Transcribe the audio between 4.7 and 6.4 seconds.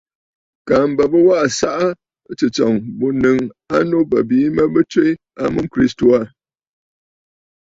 bɨ tswe a mum Kristo Yesu aà.